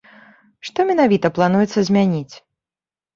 Што 0.69 0.85
менавіта 0.91 1.31
плануецца 1.35 1.79
змяніць? 1.91 2.35